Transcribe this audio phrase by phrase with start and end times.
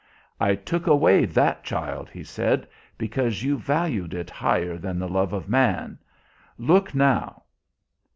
[0.39, 2.67] "'I took away that child,' he said,
[2.97, 5.99] 'because you valued it higher than the love of man.
[6.57, 7.43] Look now.'